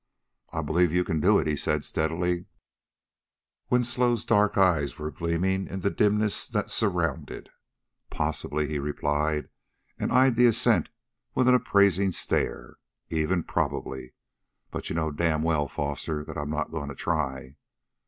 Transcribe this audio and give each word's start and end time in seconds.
"I 0.51 0.63
believe 0.63 0.91
you 0.91 1.03
can 1.03 1.19
do 1.19 1.37
it," 1.37 1.45
he 1.45 1.55
said 1.55 1.85
steadily. 1.85 2.47
Winslow's 3.69 4.25
dark 4.25 4.57
eyes 4.57 4.97
were 4.97 5.11
gleaming 5.11 5.67
in 5.67 5.81
the 5.81 5.91
dimness 5.91 6.47
that 6.47 6.71
surrounded. 6.71 7.51
"Possibly," 8.09 8.67
he 8.67 8.79
replied, 8.79 9.49
and 9.99 10.11
eyed 10.11 10.37
the 10.37 10.47
ascent 10.47 10.89
with 11.35 11.47
an 11.47 11.53
appraising 11.53 12.11
stare. 12.13 12.77
"Even 13.11 13.43
probably. 13.43 14.15
But 14.71 14.89
you 14.89 14.95
know 14.95 15.11
damn 15.11 15.43
well, 15.43 15.67
Foster, 15.67 16.25
that 16.25 16.35
I'm 16.35 16.49
not 16.49 16.71
going 16.71 16.89
to 16.89 16.95
try." 16.95 17.57